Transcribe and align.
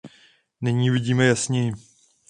Nyní 0.61 0.89
vidíme 0.89 1.25
jasněji. 1.25 1.73